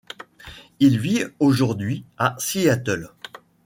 Il 0.79 0.97
vit 0.97 1.25
aujourd’hui 1.37 2.05
à 2.17 2.35
Seattle. 2.39 3.13